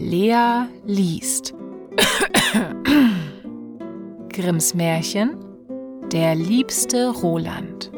[0.00, 1.52] Lea liest.
[4.30, 5.36] Grimms Märchen
[6.10, 7.90] Der liebste Roland.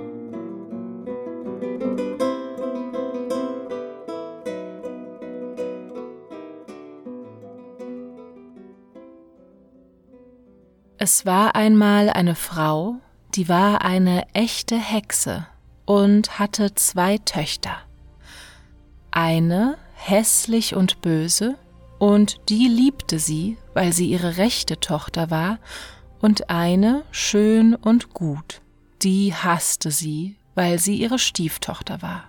[10.98, 12.96] Es war einmal eine Frau,
[13.36, 15.46] die war eine echte Hexe
[15.84, 17.76] und hatte zwei Töchter.
[19.12, 21.56] Eine hässlich und böse,
[22.02, 25.60] und die liebte sie, weil sie ihre rechte Tochter war,
[26.20, 28.60] und eine schön und gut,
[29.02, 32.24] die hasste sie, weil sie ihre Stieftochter war.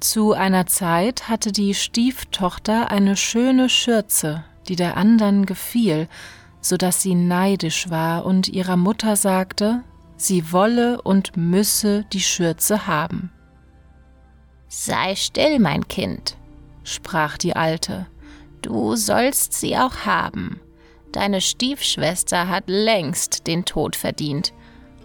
[0.00, 6.08] Zu einer Zeit hatte die Stieftochter eine schöne Schürze, die der andern gefiel,
[6.62, 9.84] so dass sie neidisch war und ihrer Mutter sagte,
[10.16, 13.30] sie wolle und müsse die Schürze haben.
[14.68, 16.38] Sei still, mein Kind,
[16.82, 18.06] sprach die Alte,
[18.64, 20.60] du sollst sie auch haben.
[21.12, 24.52] Deine Stiefschwester hat längst den Tod verdient.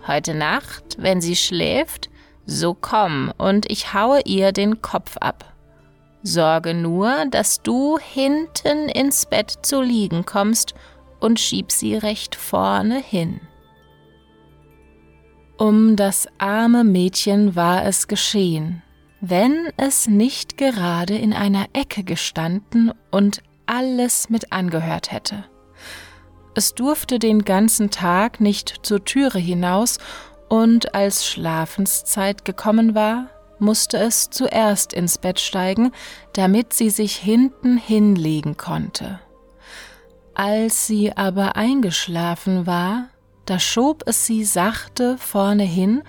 [0.08, 2.10] Heute Nacht, wenn sie schläft,
[2.46, 5.54] so komm und ich haue ihr den Kopf ab.
[6.24, 10.74] Sorge nur, dass du hinten ins Bett zu liegen kommst
[11.20, 13.42] und schieb sie recht vorne hin.
[15.58, 18.82] Um das arme Mädchen war es geschehen,
[19.22, 25.45] wenn es nicht gerade in einer Ecke gestanden und alles mit angehört hätte.
[26.56, 30.00] Es durfte den ganzen Tag nicht zur Türe hinaus,
[30.50, 35.92] und als Schlafenszeit gekommen war, musste es zuerst ins Bett steigen,
[36.34, 39.20] damit sie sich hinten hinlegen konnte.
[40.34, 43.09] Als sie aber eingeschlafen war,
[43.45, 46.02] da schob es sie sachte vorne hin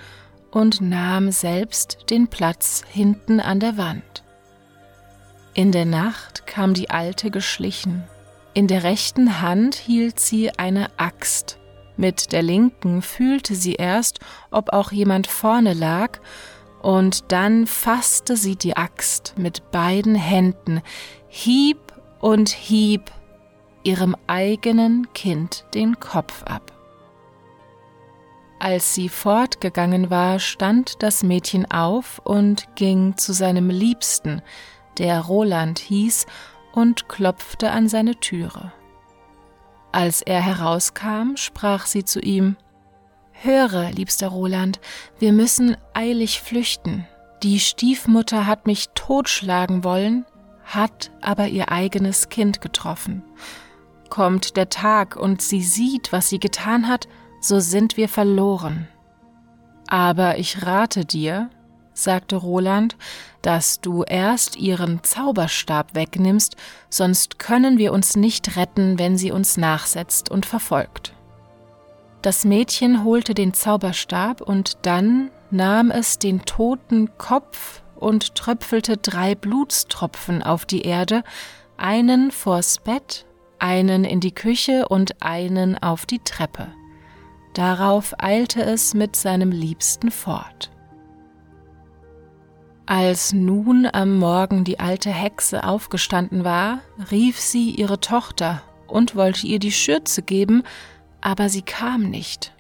[0.51, 4.25] und nahm selbst den Platz hinten an der Wand.
[5.55, 8.05] In der Nacht kam die Alte geschlichen.
[8.55, 11.59] In der rechten Hand hielt sie eine Axt.
[11.97, 16.21] Mit der linken fühlte sie erst, ob auch jemand vorne lag,
[16.83, 20.81] und dann fasste sie die Axt mit beiden Händen,
[21.29, 21.79] hieb
[22.21, 23.11] und hieb
[23.83, 26.73] ihrem eigenen Kind den Kopf ab.
[28.59, 34.43] Als sie fortgegangen war, stand das Mädchen auf und ging zu seinem Liebsten,
[34.99, 36.27] der Roland hieß,
[36.73, 38.73] und klopfte an seine Türe.
[39.93, 42.57] Als er herauskam, sprach sie zu ihm
[43.33, 44.81] Höre, liebster Roland,
[45.19, 47.07] wir müssen eilig flüchten.
[47.43, 50.27] Die Stiefmutter hat mich totschlagen wollen,
[50.63, 53.23] hat aber ihr eigenes Kind getroffen.
[54.11, 57.09] Kommt der Tag und sie sieht, was sie getan hat,
[57.41, 58.89] so sind wir verloren.
[59.87, 61.49] Aber ich rate dir,
[61.93, 62.97] sagte Roland,
[63.43, 66.57] dass du erst ihren Zauberstab wegnimmst,
[66.89, 71.15] sonst können wir uns nicht retten, wenn sie uns nachsetzt und verfolgt.
[72.23, 79.35] Das Mädchen holte den Zauberstab und dann nahm es den toten Kopf und tröpfelte drei
[79.35, 81.23] Blutstropfen auf die Erde,
[81.77, 83.25] einen vors Bett,
[83.59, 86.69] einen in die Küche und einen auf die Treppe.
[87.55, 90.71] Darauf eilte es mit seinem Liebsten fort.
[92.91, 96.81] Als nun am Morgen die alte Hexe aufgestanden war,
[97.13, 100.65] rief sie ihre Tochter und wollte ihr die Schürze geben,
[101.21, 102.53] aber sie kam nicht.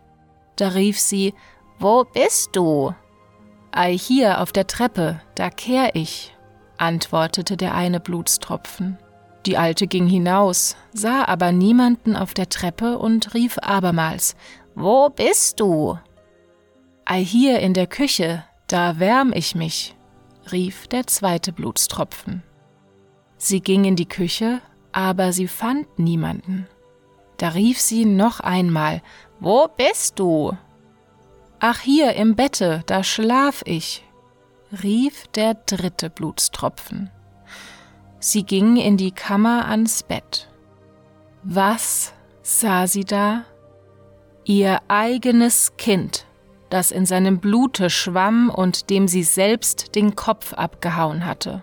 [0.55, 1.35] Da rief sie
[1.81, 2.95] Wo bist du?
[3.73, 6.33] Ei hier auf der Treppe, da kehr ich,
[6.79, 8.99] antwortete der eine Blutstropfen.
[9.47, 14.37] Die Alte ging hinaus, sah aber niemanden auf der Treppe und rief abermals
[14.77, 15.99] wo bist du?
[17.05, 19.97] Ei hier in der Küche, da wärm ich mich,
[20.53, 22.43] rief der zweite Blutstropfen.
[23.37, 24.61] Sie ging in die Küche,
[24.93, 26.67] aber sie fand niemanden.
[27.37, 29.03] Da rief sie noch einmal
[29.39, 30.57] Wo bist du?
[31.59, 34.05] Ach hier im Bette, da schlaf ich,
[34.83, 37.11] rief der dritte Blutstropfen.
[38.19, 40.49] Sie ging in die Kammer ans Bett.
[41.43, 42.13] Was
[42.43, 43.45] sah sie da?
[44.51, 46.27] ihr eigenes Kind,
[46.71, 51.63] das in seinem Blute schwamm und dem sie selbst den Kopf abgehauen hatte.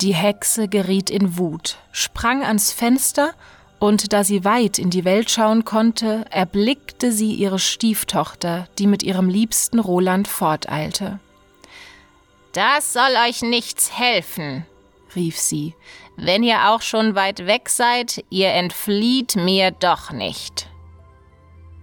[0.00, 3.32] Die Hexe geriet in Wut, sprang ans Fenster,
[3.78, 9.02] und da sie weit in die Welt schauen konnte, erblickte sie ihre Stieftochter, die mit
[9.02, 11.18] ihrem liebsten Roland forteilte.
[12.52, 14.66] Das soll euch nichts helfen,
[15.16, 15.74] rief sie.
[16.16, 20.68] Wenn ihr auch schon weit weg seid, ihr entflieht mir doch nicht.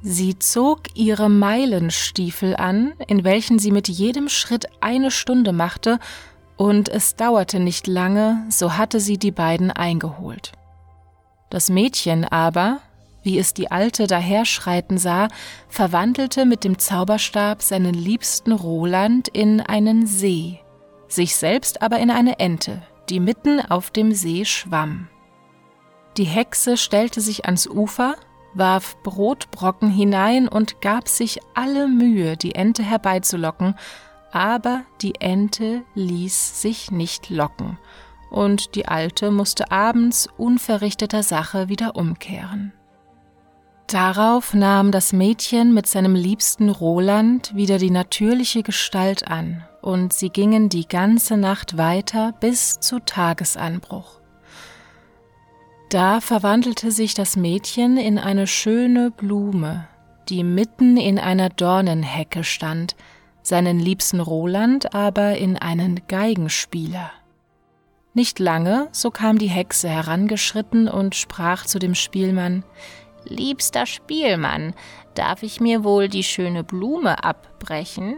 [0.01, 5.99] Sie zog ihre Meilenstiefel an, in welchen sie mit jedem Schritt eine Stunde machte,
[6.55, 10.51] und es dauerte nicht lange, so hatte sie die beiden eingeholt.
[11.49, 12.79] Das Mädchen aber,
[13.23, 15.29] wie es die Alte daherschreiten sah,
[15.67, 20.59] verwandelte mit dem Zauberstab seinen liebsten Roland in einen See,
[21.07, 25.07] sich selbst aber in eine Ente, die mitten auf dem See schwamm.
[26.17, 28.15] Die Hexe stellte sich ans Ufer,
[28.59, 33.75] warf Brotbrocken hinein und gab sich alle Mühe, die Ente herbeizulocken,
[34.31, 37.79] aber die Ente ließ sich nicht locken,
[38.29, 42.73] und die Alte musste abends unverrichteter Sache wieder umkehren.
[43.87, 50.29] Darauf nahm das Mädchen mit seinem liebsten Roland wieder die natürliche Gestalt an, und sie
[50.29, 54.18] gingen die ganze Nacht weiter bis zu Tagesanbruch.
[55.89, 59.87] Da verwandelte sich das Mädchen in eine schöne Blume,
[60.29, 62.95] die mitten in einer Dornenhecke stand,
[63.41, 67.09] seinen liebsten Roland aber in einen Geigenspieler.
[68.13, 72.63] Nicht lange, so kam die Hexe herangeschritten und sprach zu dem Spielmann
[73.25, 74.75] Liebster Spielmann,
[75.15, 78.17] darf ich mir wohl die schöne Blume abbrechen?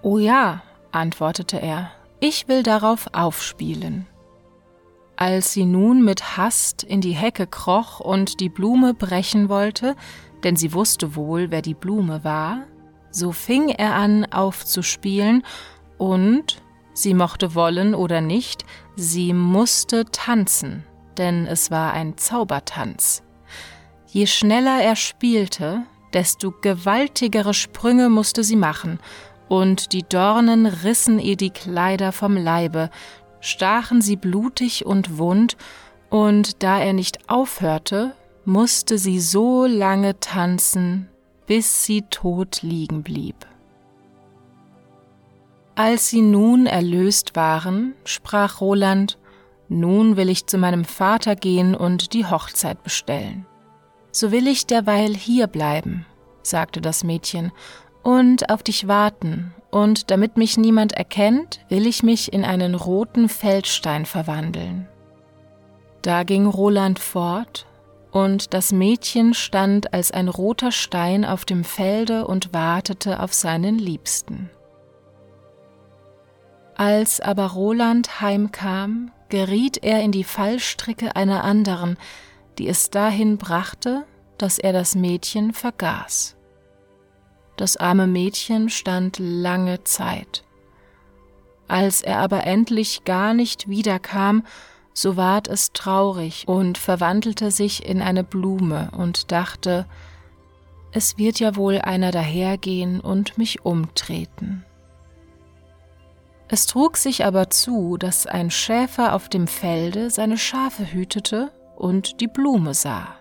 [0.00, 0.62] Oh ja,
[0.92, 4.06] antwortete er, ich will darauf aufspielen.
[5.24, 9.94] Als sie nun mit Hast in die Hecke kroch und die Blume brechen wollte,
[10.42, 12.64] denn sie wusste wohl, wer die Blume war,
[13.12, 15.44] so fing er an aufzuspielen
[15.96, 16.60] und,
[16.92, 18.64] sie mochte wollen oder nicht,
[18.96, 20.82] sie musste tanzen,
[21.18, 23.22] denn es war ein Zaubertanz.
[24.08, 25.82] Je schneller er spielte,
[26.12, 28.98] desto gewaltigere Sprünge musste sie machen,
[29.48, 32.90] und die Dornen rissen ihr die Kleider vom Leibe,
[33.42, 35.58] stachen sie blutig und wund,
[36.08, 41.08] und da er nicht aufhörte, musste sie so lange tanzen,
[41.46, 43.36] bis sie tot liegen blieb.
[45.74, 49.18] Als sie nun erlöst waren, sprach Roland,
[49.68, 53.46] Nun will ich zu meinem Vater gehen und die Hochzeit bestellen.
[54.10, 56.04] So will ich derweil hier bleiben,
[56.42, 57.52] sagte das Mädchen,
[58.02, 63.28] und auf dich warten, und damit mich niemand erkennt, will ich mich in einen roten
[63.28, 64.86] Feldstein verwandeln.
[66.02, 67.66] Da ging Roland fort
[68.10, 73.78] und das Mädchen stand als ein roter Stein auf dem Felde und wartete auf seinen
[73.78, 74.50] Liebsten.
[76.74, 81.96] Als aber Roland heimkam, geriet er in die Fallstricke einer anderen,
[82.58, 84.04] die es dahin brachte,
[84.36, 86.36] dass er das Mädchen vergaß.
[87.56, 90.44] Das arme Mädchen stand lange Zeit.
[91.68, 94.44] Als er aber endlich gar nicht wiederkam,
[94.94, 99.86] so ward es traurig und verwandelte sich in eine Blume und dachte,
[100.92, 104.64] es wird ja wohl einer dahergehen und mich umtreten.
[106.48, 112.20] Es trug sich aber zu, dass ein Schäfer auf dem Felde seine Schafe hütete und
[112.20, 113.16] die Blume sah.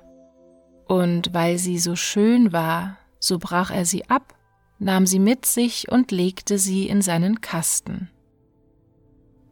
[0.86, 4.33] Und weil sie so schön war, so brach er sie ab,
[4.79, 8.09] nahm sie mit sich und legte sie in seinen Kasten.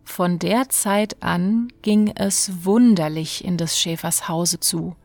[0.03, 4.95] Von der Zeit an ging es wunderlich in des Schäfers Hause zu.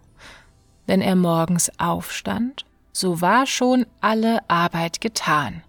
[0.86, 5.62] Wenn er morgens aufstand, so war schon alle Arbeit getan.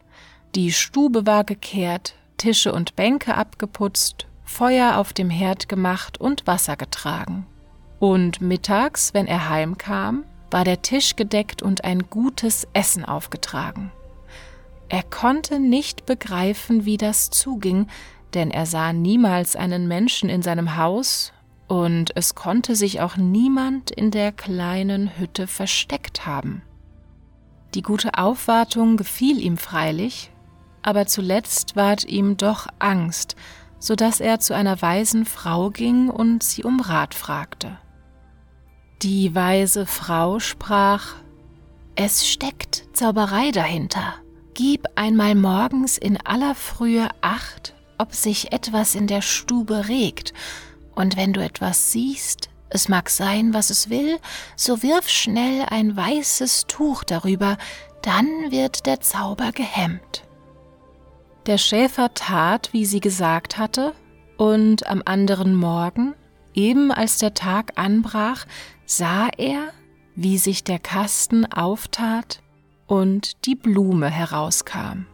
[0.56, 6.78] Die Stube war gekehrt, Tische und Bänke abgeputzt, Feuer auf dem Herd gemacht und Wasser
[6.78, 7.46] getragen.
[8.00, 10.24] Und mittags, wenn er heimkam,
[10.56, 13.92] war der Tisch gedeckt und ein gutes Essen aufgetragen.
[14.88, 17.88] Er konnte nicht begreifen, wie das zuging,
[18.34, 21.34] denn er sah niemals einen Menschen in seinem Haus,
[21.68, 26.62] und es konnte sich auch niemand in der kleinen Hütte versteckt haben.
[27.74, 30.32] Die gute Aufwartung gefiel ihm freilich,
[30.84, 33.36] aber zuletzt ward ihm doch Angst,
[33.78, 37.78] so dass er zu einer weisen Frau ging und sie um Rat fragte.
[39.02, 41.16] Die weise Frau sprach
[41.96, 44.16] Es steckt Zauberei dahinter.
[44.54, 50.34] Gib einmal morgens in aller Frühe Acht, ob sich etwas in der Stube regt,
[50.96, 54.18] und wenn du etwas siehst, es mag sein, was es will,
[54.56, 57.58] so wirf schnell ein weißes Tuch darüber,
[58.02, 60.24] dann wird der Zauber gehemmt.
[61.48, 63.94] Der Schäfer tat, wie sie gesagt hatte,
[64.38, 66.16] und am anderen Morgen,
[66.54, 68.46] eben als der Tag anbrach,
[68.86, 69.72] sah er,
[70.16, 72.42] wie sich der Kasten auftat
[72.88, 75.06] und die Blume herauskam.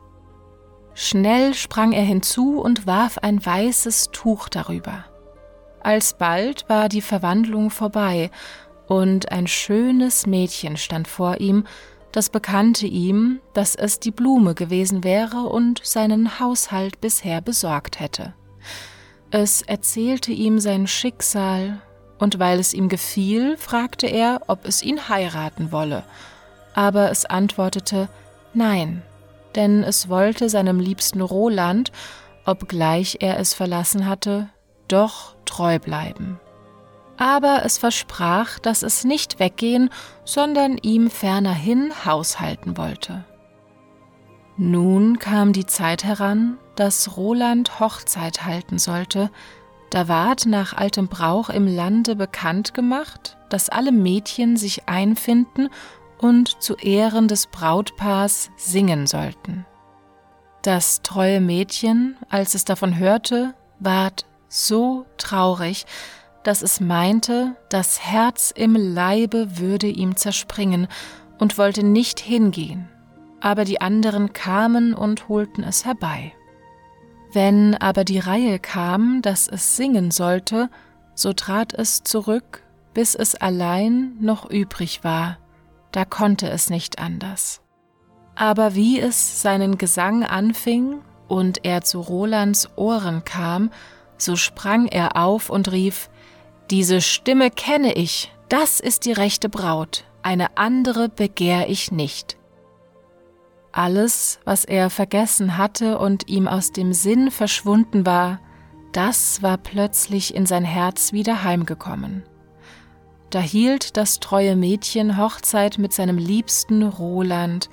[0.94, 5.06] Schnell sprang er hinzu und warf ein weißes Tuch darüber.
[5.82, 8.30] Alsbald war die Verwandlung vorbei,
[8.88, 11.64] und ein schönes Mädchen stand vor ihm,
[12.12, 18.34] das bekannte ihm, dass es die Blume gewesen wäre und seinen Haushalt bisher besorgt hätte.
[19.32, 21.82] Es erzählte ihm sein Schicksal,
[22.22, 26.04] und weil es ihm gefiel, fragte er, ob es ihn heiraten wolle,
[26.76, 28.08] aber es antwortete
[28.54, 29.02] Nein,
[29.56, 31.92] denn es wollte seinem liebsten Roland,
[32.46, 34.50] obgleich er es verlassen hatte,
[34.88, 36.40] doch treu bleiben.
[37.18, 39.90] Aber es versprach, dass es nicht weggehen,
[40.24, 43.26] sondern ihm fernerhin haushalten wollte.
[44.58, 49.32] Nun kam die Zeit heran, dass Roland Hochzeit halten sollte,
[49.92, 55.70] da ward nach altem Brauch im Lande bekannt gemacht, dass alle Mädchen sich einfinden
[56.18, 59.66] und zu Ehren des Brautpaars singen sollten.
[60.64, 65.86] Das treue Mädchen, als es davon hörte, ward so traurig,
[66.44, 70.88] dass es meinte, das Herz im Leibe würde ihm zerspringen
[71.38, 72.90] und wollte nicht hingehen,
[73.42, 76.34] aber die anderen kamen und holten es herbei.
[77.34, 80.70] Wenn aber die Reihe kam, dass es singen sollte,
[81.16, 85.38] so trat es zurück, bis es allein noch übrig war,
[85.92, 87.62] da konnte es nicht anders.
[88.36, 93.72] Aber wie es seinen Gesang anfing und er zu Rolands Ohren kam,
[94.18, 96.10] so sprang er auf und rief,
[96.70, 102.38] Diese Stimme kenne ich, das ist die rechte Braut, eine andere begehr ich nicht.
[103.72, 108.40] Alles, was er vergessen hatte und ihm aus dem Sinn verschwunden war,
[108.92, 112.24] das war plötzlich in sein Herz wieder heimgekommen.
[113.30, 117.70] Da hielt das treue Mädchen Hochzeit mit seinem liebsten Roland,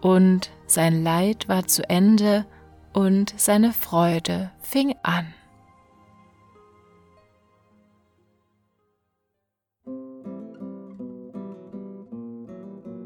[0.00, 2.44] und sein Leid war zu Ende
[2.92, 5.32] und seine Freude fing an.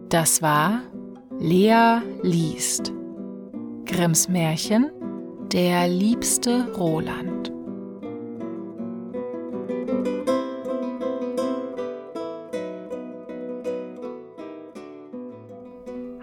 [0.09, 0.81] Das war
[1.41, 2.93] Lea liest.
[3.85, 4.91] Grimms Märchen
[5.53, 7.53] Der liebste Roland.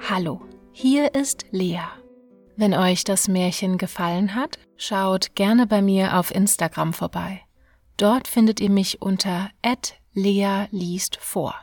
[0.10, 0.42] Hallo,
[0.74, 1.80] hier ist Lea.
[2.58, 7.40] Wenn euch das Märchen gefallen hat, schaut gerne bei mir auf Instagram vorbei.
[7.96, 9.50] Dort findet ihr mich unter
[10.14, 11.56] Lea liest vor.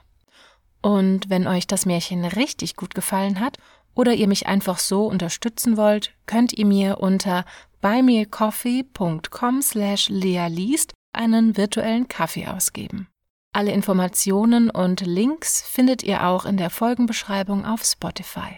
[0.82, 3.58] Und wenn euch das Märchen richtig gut gefallen hat
[3.94, 7.44] oder ihr mich einfach so unterstützen wollt, könnt ihr mir unter
[7.80, 13.08] buymeacoffee.com slash lealiest einen virtuellen Kaffee ausgeben.
[13.52, 18.56] Alle Informationen und Links findet ihr auch in der Folgenbeschreibung auf Spotify.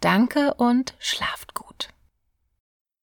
[0.00, 1.88] Danke und schlaft gut.